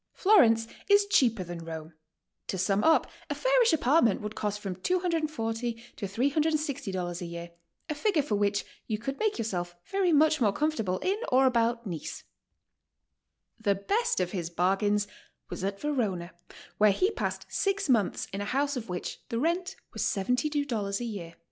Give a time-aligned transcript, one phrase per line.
[0.15, 1.93] Florence is cheaper than Rome.
[2.47, 5.27] "To sum up, a fairish apartment would cost from $240
[5.97, 7.51] to $360 a year,
[7.87, 11.85] a figure for which you could make yourself very much more comfortable in or about
[11.85, 12.23] Nice."
[13.59, 15.07] The best of his bargains
[15.51, 16.31] was at Verona,
[16.79, 21.03] where he passed six months in a house of which the rent was $72 a
[21.05, 21.35] year.